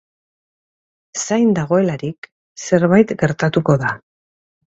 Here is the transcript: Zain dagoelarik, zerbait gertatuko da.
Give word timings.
Zain 1.25 1.51
dagoelarik, 1.59 2.29
zerbait 2.69 3.13
gertatuko 3.25 3.79
da. 3.87 3.93